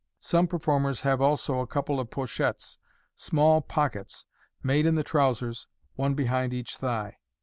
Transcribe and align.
Some 0.23 0.47
performers 0.47 1.01
have 1.01 1.21
also 1.21 1.59
a 1.59 1.67
couple 1.67 1.99
of 1.99 2.09
pochettes 2.09 2.79
(small 3.15 3.61
pockets) 3.61 4.25
made 4.63 4.87
in 4.87 4.95
the 4.95 5.03
trousers, 5.03 5.67
one 5.93 6.15
behind 6.15 6.55
each 6.55 6.77
thigh. 6.77 7.19